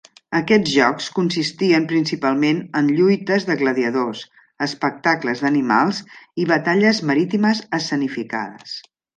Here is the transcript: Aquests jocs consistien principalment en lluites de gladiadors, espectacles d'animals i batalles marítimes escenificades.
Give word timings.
Aquests 0.37 0.69
jocs 0.75 1.09
consistien 1.17 1.83
principalment 1.91 2.63
en 2.79 2.89
lluites 2.99 3.45
de 3.49 3.57
gladiadors, 3.61 4.23
espectacles 4.69 5.45
d'animals 5.45 6.03
i 6.45 6.51
batalles 6.57 7.05
marítimes 7.11 7.65
escenificades. 7.81 8.79